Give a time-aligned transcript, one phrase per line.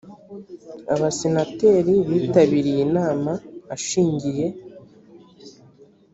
[0.93, 3.31] abasenateri bitabiriye inama
[3.75, 4.45] ashingiye